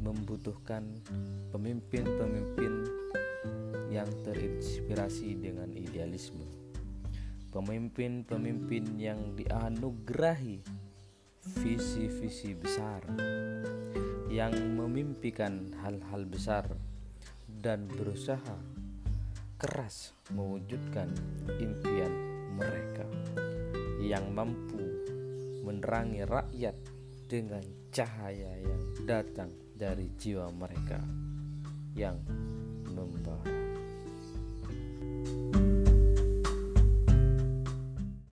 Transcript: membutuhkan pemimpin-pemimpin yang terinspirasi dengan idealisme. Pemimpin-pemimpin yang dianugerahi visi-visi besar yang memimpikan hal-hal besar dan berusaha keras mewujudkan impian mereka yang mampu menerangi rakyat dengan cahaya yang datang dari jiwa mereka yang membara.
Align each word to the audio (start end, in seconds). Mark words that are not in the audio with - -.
membutuhkan 0.00 0.96
pemimpin-pemimpin 1.52 2.72
yang 3.92 4.08
terinspirasi 4.24 5.36
dengan 5.36 5.68
idealisme. 5.76 6.48
Pemimpin-pemimpin 7.52 8.96
yang 8.96 9.36
dianugerahi 9.36 10.64
visi-visi 11.60 12.56
besar 12.56 13.04
yang 14.32 14.56
memimpikan 14.76 15.68
hal-hal 15.84 16.24
besar 16.24 16.72
dan 17.46 17.84
berusaha 17.88 18.56
keras 19.56 20.16
mewujudkan 20.32 21.12
impian 21.60 22.12
mereka 22.56 23.04
yang 24.00 24.32
mampu 24.32 24.80
menerangi 25.64 26.24
rakyat 26.24 26.95
dengan 27.26 27.62
cahaya 27.90 28.54
yang 28.62 28.82
datang 29.02 29.50
dari 29.74 30.06
jiwa 30.14 30.46
mereka 30.54 31.02
yang 31.98 32.22
membara. 32.86 33.55